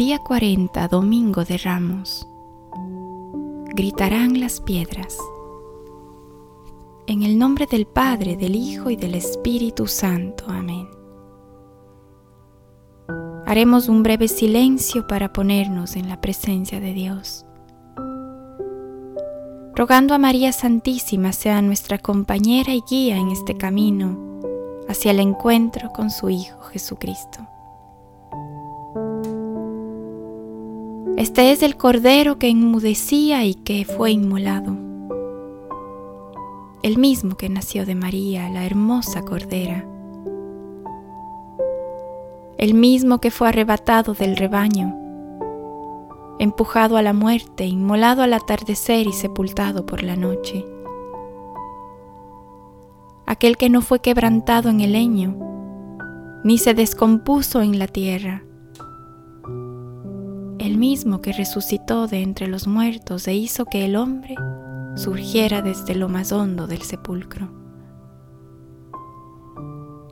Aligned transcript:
Día 0.00 0.18
40, 0.18 0.88
Domingo 0.88 1.44
de 1.44 1.58
Ramos. 1.58 2.26
Gritarán 3.74 4.40
las 4.40 4.62
piedras. 4.62 5.18
En 7.06 7.22
el 7.22 7.38
nombre 7.38 7.66
del 7.66 7.86
Padre, 7.86 8.38
del 8.38 8.56
Hijo 8.56 8.88
y 8.88 8.96
del 8.96 9.14
Espíritu 9.14 9.86
Santo. 9.86 10.46
Amén. 10.48 10.88
Haremos 13.44 13.90
un 13.90 14.02
breve 14.02 14.28
silencio 14.28 15.06
para 15.06 15.34
ponernos 15.34 15.94
en 15.96 16.08
la 16.08 16.18
presencia 16.22 16.80
de 16.80 16.94
Dios. 16.94 17.44
Rogando 19.76 20.14
a 20.14 20.18
María 20.18 20.52
Santísima 20.52 21.34
sea 21.34 21.60
nuestra 21.60 21.98
compañera 21.98 22.72
y 22.72 22.82
guía 22.88 23.18
en 23.18 23.28
este 23.28 23.54
camino 23.54 24.40
hacia 24.88 25.10
el 25.10 25.20
encuentro 25.20 25.90
con 25.90 26.08
su 26.08 26.30
Hijo 26.30 26.58
Jesucristo. 26.72 27.46
Este 31.16 31.52
es 31.52 31.62
el 31.62 31.76
Cordero 31.76 32.38
que 32.38 32.48
enmudecía 32.48 33.44
y 33.44 33.54
que 33.54 33.84
fue 33.84 34.12
inmolado. 34.12 34.76
El 36.82 36.96
mismo 36.96 37.36
que 37.36 37.48
nació 37.48 37.84
de 37.84 37.94
María, 37.94 38.48
la 38.48 38.64
hermosa 38.64 39.22
Cordera. 39.22 39.84
El 42.56 42.74
mismo 42.74 43.20
que 43.20 43.30
fue 43.30 43.48
arrebatado 43.48 44.14
del 44.14 44.36
rebaño, 44.36 44.96
empujado 46.38 46.96
a 46.96 47.02
la 47.02 47.12
muerte, 47.12 47.66
inmolado 47.66 48.22
al 48.22 48.32
atardecer 48.32 49.06
y 49.06 49.12
sepultado 49.12 49.84
por 49.84 50.02
la 50.02 50.16
noche. 50.16 50.64
Aquel 53.26 53.58
que 53.58 53.68
no 53.68 53.82
fue 53.82 54.00
quebrantado 54.00 54.70
en 54.70 54.80
el 54.80 54.92
leño, 54.92 55.36
ni 56.44 56.56
se 56.56 56.72
descompuso 56.72 57.60
en 57.60 57.78
la 57.78 57.88
tierra 57.88 58.44
el 60.60 60.76
mismo 60.76 61.22
que 61.22 61.32
resucitó 61.32 62.06
de 62.06 62.20
entre 62.20 62.46
los 62.46 62.66
muertos 62.66 63.26
e 63.26 63.34
hizo 63.34 63.64
que 63.64 63.86
el 63.86 63.96
hombre 63.96 64.34
surgiera 64.94 65.62
desde 65.62 65.94
lo 65.94 66.10
más 66.10 66.32
hondo 66.32 66.66
del 66.66 66.82
sepulcro. 66.82 67.48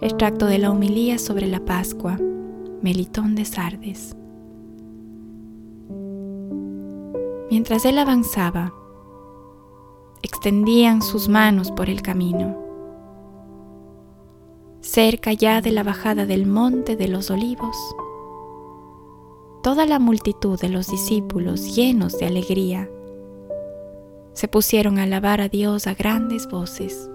Extracto 0.00 0.46
de 0.46 0.58
la 0.58 0.70
humilía 0.70 1.18
sobre 1.18 1.48
la 1.48 1.64
Pascua, 1.64 2.16
Melitón 2.80 3.34
de 3.34 3.44
Sardes. 3.44 4.16
Mientras 7.50 7.84
él 7.84 7.98
avanzaba, 7.98 8.72
extendían 10.22 11.02
sus 11.02 11.28
manos 11.28 11.72
por 11.72 11.90
el 11.90 12.02
camino. 12.02 12.56
Cerca 14.80 15.32
ya 15.32 15.60
de 15.60 15.72
la 15.72 15.82
bajada 15.82 16.24
del 16.24 16.46
monte 16.46 16.94
de 16.94 17.08
los 17.08 17.32
olivos, 17.32 17.76
toda 19.66 19.84
la 19.84 19.98
multitud 19.98 20.60
de 20.60 20.68
los 20.68 20.86
discípulos 20.86 21.74
llenos 21.74 22.16
de 22.20 22.26
alegría 22.26 22.88
se 24.32 24.46
pusieron 24.46 25.00
a 25.00 25.02
alabar 25.02 25.40
a 25.40 25.48
Dios 25.48 25.88
a 25.88 25.94
grandes 25.94 26.46
voces 26.46 27.10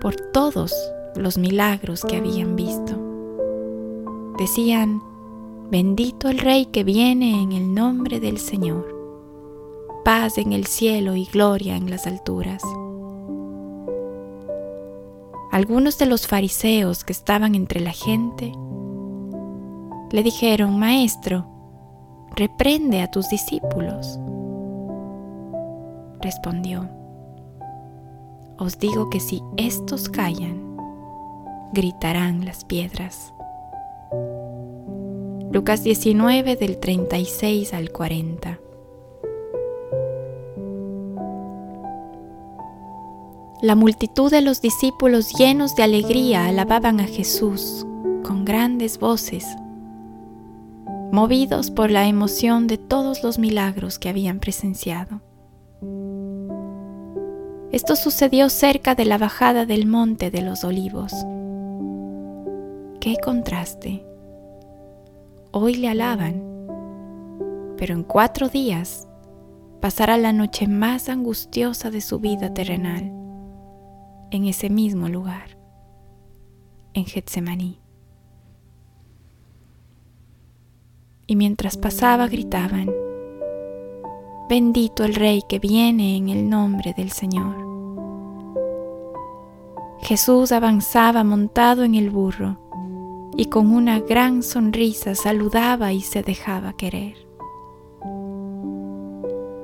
por 0.00 0.16
todos 0.32 0.74
los 1.14 1.38
milagros 1.38 2.02
que 2.02 2.16
habían 2.16 2.56
visto. 2.56 2.98
Decían, 4.38 5.00
bendito 5.70 6.28
el 6.28 6.40
Rey 6.40 6.66
que 6.66 6.82
viene 6.82 7.40
en 7.40 7.52
el 7.52 7.72
nombre 7.72 8.18
del 8.18 8.38
Señor, 8.38 8.92
paz 10.04 10.36
en 10.36 10.52
el 10.52 10.66
cielo 10.66 11.14
y 11.14 11.26
gloria 11.26 11.76
en 11.76 11.88
las 11.90 12.08
alturas. 12.08 12.64
Algunos 15.52 15.96
de 15.98 16.06
los 16.06 16.26
fariseos 16.26 17.04
que 17.04 17.12
estaban 17.12 17.54
entre 17.54 17.78
la 17.78 17.92
gente 17.92 18.52
le 20.12 20.22
dijeron, 20.22 20.78
Maestro, 20.78 21.46
reprende 22.34 23.00
a 23.00 23.10
tus 23.10 23.28
discípulos. 23.28 24.18
Respondió, 26.20 26.88
Os 28.58 28.78
digo 28.78 29.08
que 29.10 29.20
si 29.20 29.42
estos 29.56 30.08
callan, 30.08 30.76
gritarán 31.72 32.44
las 32.44 32.64
piedras. 32.64 33.32
Lucas 35.52 35.82
19 35.82 36.56
del 36.56 36.78
36 36.78 37.74
al 37.74 37.90
40. 37.90 38.58
La 43.62 43.74
multitud 43.74 44.30
de 44.30 44.40
los 44.40 44.62
discípulos 44.62 45.34
llenos 45.34 45.74
de 45.76 45.82
alegría 45.82 46.46
alababan 46.46 46.98
a 47.00 47.04
Jesús 47.04 47.86
con 48.22 48.44
grandes 48.44 48.98
voces 48.98 49.44
movidos 51.12 51.70
por 51.70 51.90
la 51.90 52.06
emoción 52.06 52.66
de 52.66 52.78
todos 52.78 53.22
los 53.22 53.38
milagros 53.38 53.98
que 53.98 54.08
habían 54.08 54.38
presenciado. 54.38 55.20
Esto 57.72 57.96
sucedió 57.96 58.48
cerca 58.48 58.94
de 58.94 59.04
la 59.04 59.18
bajada 59.18 59.66
del 59.66 59.86
monte 59.86 60.30
de 60.30 60.42
los 60.42 60.64
olivos. 60.64 61.12
¡Qué 63.00 63.16
contraste! 63.22 64.04
Hoy 65.52 65.76
le 65.76 65.88
alaban, 65.88 66.42
pero 67.76 67.94
en 67.94 68.02
cuatro 68.02 68.48
días 68.48 69.08
pasará 69.80 70.16
la 70.16 70.32
noche 70.32 70.68
más 70.68 71.08
angustiosa 71.08 71.90
de 71.90 72.00
su 72.00 72.18
vida 72.20 72.52
terrenal 72.52 73.12
en 74.30 74.44
ese 74.46 74.70
mismo 74.70 75.08
lugar, 75.08 75.58
en 76.94 77.04
Getsemaní. 77.04 77.79
Y 81.30 81.36
mientras 81.36 81.76
pasaba 81.76 82.26
gritaban, 82.26 82.90
Bendito 84.48 85.04
el 85.04 85.14
Rey 85.14 85.44
que 85.48 85.60
viene 85.60 86.16
en 86.16 86.28
el 86.28 86.50
nombre 86.50 86.92
del 86.92 87.12
Señor. 87.12 87.54
Jesús 90.00 90.50
avanzaba 90.50 91.22
montado 91.22 91.84
en 91.84 91.94
el 91.94 92.10
burro 92.10 92.58
y 93.36 93.44
con 93.44 93.72
una 93.72 94.00
gran 94.00 94.42
sonrisa 94.42 95.14
saludaba 95.14 95.92
y 95.92 96.00
se 96.00 96.24
dejaba 96.24 96.72
querer. 96.72 97.14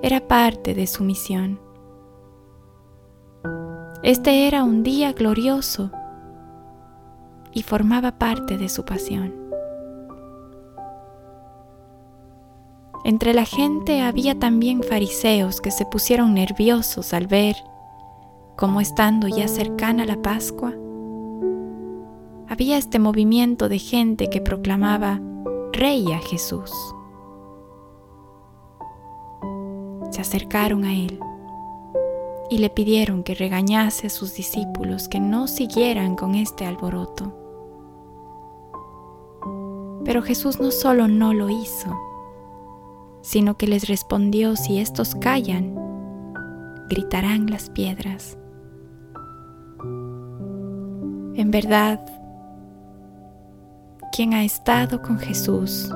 Era 0.03 0.29
parte 0.29 0.73
de 0.73 0.87
su 0.87 1.03
misión. 1.03 1.59
Este 4.05 4.47
era 4.47 4.63
un 4.63 4.85
día 4.85 5.13
glorioso 5.13 5.91
y 7.53 7.65
formaba 7.65 8.19
parte 8.19 8.57
de 8.57 8.69
su 8.69 8.85
pasión. 8.85 9.46
Entre 13.07 13.33
la 13.35 13.45
gente 13.45 14.01
había 14.01 14.37
también 14.37 14.83
fariseos 14.83 15.61
que 15.61 15.71
se 15.71 15.87
pusieron 15.87 16.35
nerviosos 16.35 17.15
al 17.15 17.29
ver 17.29 17.55
cómo 18.57 18.81
estando 18.81 19.29
ya 19.29 19.47
cercana 19.47 20.05
la 20.05 20.21
Pascua, 20.21 20.75
había 22.49 22.77
este 22.77 22.99
movimiento 22.99 23.69
de 23.69 23.79
gente 23.79 24.29
que 24.29 24.41
proclamaba 24.41 25.21
Rey 25.73 26.11
a 26.13 26.19
Jesús. 26.19 26.73
Se 30.11 30.21
acercaron 30.21 30.85
a 30.85 30.93
él 30.93 31.21
y 32.51 32.59
le 32.59 32.71
pidieron 32.71 33.23
que 33.23 33.37
regañase 33.37 34.09
a 34.09 34.11
sus 34.11 34.35
discípulos 34.35 35.07
que 35.07 35.21
no 35.21 35.47
siguieran 35.47 36.17
con 36.17 36.35
este 36.35 36.67
alboroto. 36.67 37.33
Pero 40.05 40.23
Jesús 40.23 40.59
no 40.59 40.73
solo 40.73 41.07
no 41.07 41.35
lo 41.35 41.49
hizo, 41.49 41.97
sino 43.27 43.59
que 43.59 43.67
les 43.67 43.89
respondió, 43.89 44.55
si 44.55 44.79
estos 44.79 45.17
callan, 45.17 45.75
gritarán 46.89 47.51
las 47.51 47.71
piedras. 47.71 48.39
En 51.35 51.51
verdad, 51.51 52.01
quien 54.13 54.33
ha 54.33 54.45
estado 54.45 55.03
con 55.03 55.19
Jesús 55.19 55.93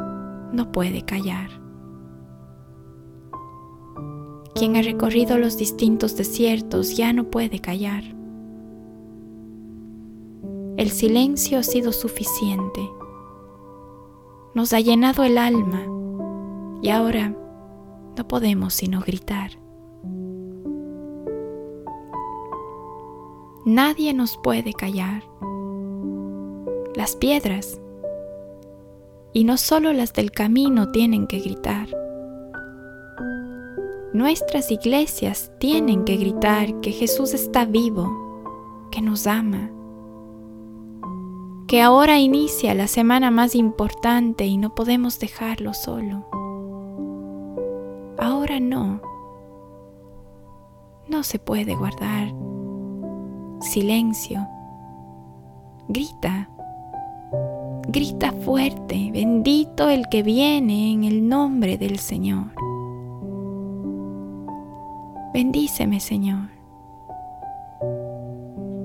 no 0.53 0.73
puede 0.73 1.03
callar. 1.03 1.51
Quien 4.57 4.75
ha 4.75 4.83
recorrido 4.83 5.39
los 5.39 5.57
distintos 5.57 6.17
desiertos 6.17 6.97
ya 6.97 7.13
no 7.13 7.31
puede 7.31 7.61
callar. 7.61 8.03
El 10.77 10.91
silencio 10.91 11.61
ha 11.61 11.63
sido 11.63 11.93
suficiente. 11.93 12.81
Nos 14.53 14.73
ha 14.73 14.81
llenado 14.81 15.23
el 15.23 15.39
alma 15.39 15.87
y 16.83 16.91
ahora 16.91 17.35
no 18.17 18.29
podemos 18.29 18.75
sino 18.75 19.01
gritar. 19.01 19.51
Nadie 23.65 24.15
nos 24.15 24.39
puede 24.39 24.73
callar. 24.73 25.23
Las 26.95 27.15
piedras, 27.15 27.81
y 29.33 29.45
no 29.45 29.59
solo 29.59 29.93
las 29.93 30.13
del 30.13 30.33
camino, 30.33 30.91
tienen 30.91 31.27
que 31.27 31.39
gritar. 31.39 31.89
Nuestras 34.13 34.73
iglesias 34.73 35.53
tienen 35.59 36.05
que 36.05 36.17
gritar 36.17 36.81
que 36.81 36.91
Jesús 36.91 37.33
está 37.33 37.65
vivo, 37.65 38.89
que 38.91 39.03
nos 39.03 39.27
ama, 39.29 39.71
que 41.69 41.81
ahora 41.81 42.19
inicia 42.19 42.75
la 42.75 42.89
semana 42.89 43.31
más 43.31 43.55
importante 43.55 44.47
y 44.47 44.57
no 44.57 44.75
podemos 44.75 45.21
dejarlo 45.21 45.75
solo. 45.75 46.40
Ahora 48.21 48.61
no. 48.61 49.01
No 51.09 51.23
se 51.23 51.39
puede 51.39 51.75
guardar 51.75 52.33
silencio. 53.61 54.47
Grita. 55.89 56.49
Grita 57.89 58.33
fuerte, 58.33 59.11
bendito 59.13 59.89
el 59.89 60.09
que 60.09 60.23
viene 60.23 60.93
en 60.93 61.05
el 61.05 61.29
nombre 61.29 61.77
del 61.79 61.99
Señor. 61.99 62.53
Bendíceme, 65.33 65.99
Señor. 66.01 66.51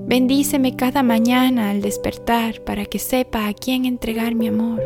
Bendíceme 0.06 0.76
cada 0.76 1.02
mañana 1.02 1.70
al 1.70 1.82
despertar 1.82 2.62
para 2.64 2.84
que 2.84 2.98
sepa 2.98 3.48
a 3.48 3.52
quién 3.52 3.84
entregar 3.84 4.34
mi 4.34 4.48
amor. 4.48 4.80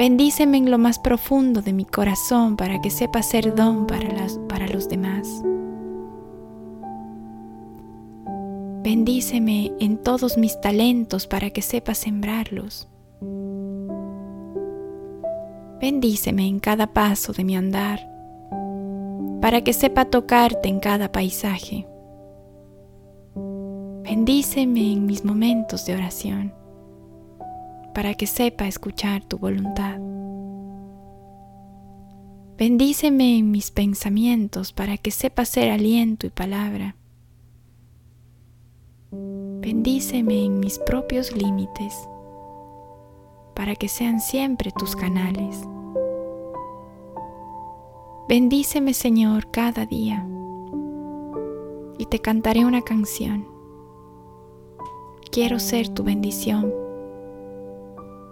Bendíceme 0.00 0.56
en 0.56 0.70
lo 0.70 0.78
más 0.78 0.98
profundo 0.98 1.60
de 1.60 1.74
mi 1.74 1.84
corazón 1.84 2.56
para 2.56 2.80
que 2.80 2.88
sepa 2.88 3.22
ser 3.22 3.54
don 3.54 3.86
para, 3.86 4.08
para 4.48 4.66
los 4.66 4.88
demás. 4.88 5.28
Bendíceme 8.82 9.70
en 9.78 9.98
todos 9.98 10.38
mis 10.38 10.58
talentos 10.62 11.26
para 11.26 11.50
que 11.50 11.60
sepa 11.60 11.92
sembrarlos. 11.92 12.88
Bendíceme 15.82 16.46
en 16.46 16.60
cada 16.60 16.86
paso 16.86 17.34
de 17.34 17.44
mi 17.44 17.54
andar 17.54 18.00
para 19.42 19.60
que 19.60 19.74
sepa 19.74 20.06
tocarte 20.06 20.70
en 20.70 20.80
cada 20.80 21.12
paisaje. 21.12 21.86
Bendíceme 24.04 24.94
en 24.94 25.04
mis 25.04 25.26
momentos 25.26 25.84
de 25.84 25.94
oración 25.94 26.59
para 27.94 28.14
que 28.14 28.26
sepa 28.26 28.66
escuchar 28.66 29.24
tu 29.24 29.38
voluntad. 29.38 29.98
Bendíceme 32.56 33.38
en 33.38 33.50
mis 33.50 33.70
pensamientos 33.70 34.72
para 34.74 34.98
que 34.98 35.10
sepa 35.10 35.46
ser 35.46 35.70
aliento 35.70 36.26
y 36.26 36.30
palabra. 36.30 36.94
Bendíceme 39.10 40.44
en 40.44 40.60
mis 40.60 40.78
propios 40.78 41.34
límites 41.34 41.94
para 43.54 43.74
que 43.76 43.88
sean 43.88 44.20
siempre 44.20 44.72
tus 44.78 44.94
canales. 44.94 45.66
Bendíceme 48.28 48.92
Señor 48.94 49.50
cada 49.50 49.86
día 49.86 50.26
y 51.98 52.06
te 52.06 52.20
cantaré 52.20 52.64
una 52.64 52.82
canción. 52.82 53.48
Quiero 55.30 55.58
ser 55.58 55.88
tu 55.88 56.04
bendición 56.04 56.89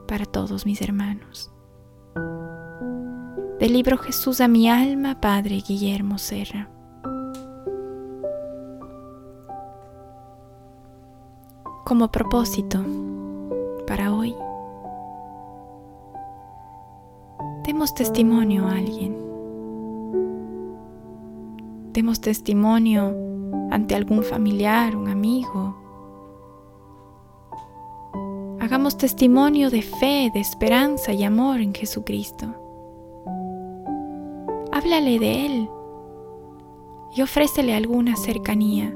para 0.09 0.25
todos 0.25 0.67
mis 0.67 0.81
hermanos. 0.81 1.53
Del 3.61 3.75
libro 3.75 3.99
Jesús 3.99 4.41
a 4.41 4.49
mi 4.49 4.69
alma, 4.69 5.21
Padre 5.21 5.63
Guillermo 5.67 6.19
Serra. 6.19 6.69
Como 11.85 12.11
propósito 12.11 12.85
para 13.87 14.13
hoy, 14.13 14.35
demos 17.65 17.95
testimonio 17.95 18.67
a 18.67 18.73
alguien. 18.73 19.17
Demos 21.93 22.21
testimonio 22.21 23.15
ante 23.71 23.95
algún 23.95 24.23
familiar, 24.23 24.97
un 24.97 25.09
amigo, 25.09 25.88
Hagamos 28.69 28.99
testimonio 28.99 29.71
de 29.71 29.81
fe, 29.81 30.31
de 30.35 30.41
esperanza 30.41 31.15
y 31.15 31.25
amor 31.25 31.61
en 31.61 31.73
Jesucristo. 31.73 32.55
Háblale 34.71 35.19
de 35.19 35.47
Él 35.47 35.71
y 37.17 37.23
ofrécele 37.23 37.75
alguna 37.75 38.15
cercanía 38.17 38.95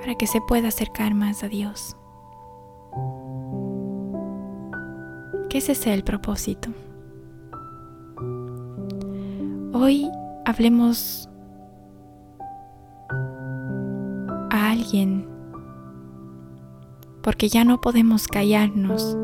para 0.00 0.16
que 0.16 0.26
se 0.26 0.40
pueda 0.40 0.66
acercar 0.66 1.14
más 1.14 1.44
a 1.44 1.48
Dios. 1.48 1.96
Que 5.48 5.58
ese 5.58 5.76
sea 5.76 5.94
el 5.94 6.02
propósito. 6.02 6.70
Hoy 9.72 10.10
hablemos 10.44 11.28
a 14.50 14.72
alguien 14.72 15.33
porque 17.24 17.48
ya 17.48 17.64
no 17.64 17.80
podemos 17.80 18.28
callarnos. 18.28 19.16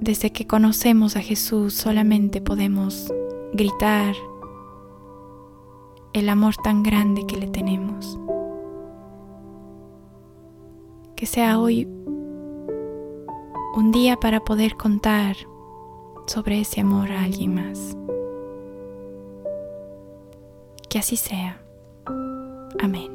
Desde 0.00 0.32
que 0.32 0.46
conocemos 0.46 1.16
a 1.16 1.20
Jesús 1.20 1.74
solamente 1.74 2.40
podemos 2.40 3.12
gritar 3.52 4.14
el 6.14 6.30
amor 6.30 6.54
tan 6.64 6.82
grande 6.82 7.26
que 7.26 7.36
le 7.36 7.46
tenemos. 7.46 8.18
Que 11.14 11.26
sea 11.26 11.60
hoy 11.60 11.86
un 13.76 13.92
día 13.92 14.16
para 14.16 14.40
poder 14.40 14.76
contar 14.76 15.36
sobre 16.26 16.62
ese 16.62 16.80
amor 16.80 17.12
a 17.12 17.22
alguien 17.22 17.54
más. 17.54 17.96
Que 20.88 20.98
así 20.98 21.16
sea. 21.16 21.62
Amén. 22.80 23.11